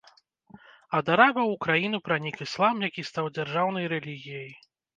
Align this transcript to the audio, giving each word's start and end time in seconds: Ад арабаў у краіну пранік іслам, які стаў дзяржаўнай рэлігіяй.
Ад 0.99 1.11
арабаў 1.15 1.47
у 1.57 1.59
краіну 1.67 2.01
пранік 2.09 2.43
іслам, 2.47 2.75
які 2.89 3.07
стаў 3.13 3.25
дзяржаўнай 3.39 3.85
рэлігіяй. 3.97 4.53